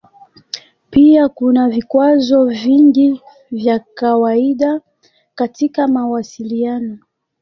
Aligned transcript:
Pia 0.89 1.29
kuna 1.29 1.69
vikwazo 1.69 2.45
vingi 2.45 3.21
vya 3.51 3.79
kawaida 3.79 4.81
katika 5.35 5.87
mawasiliano. 5.87 6.99